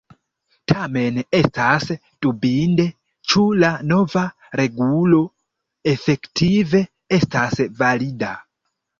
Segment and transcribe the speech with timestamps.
[0.71, 1.83] Tamen estas
[2.25, 2.85] dubinde,
[3.33, 4.23] ĉu la nova
[4.61, 5.19] regulo
[5.93, 6.81] efektive
[7.19, 8.31] estas valida.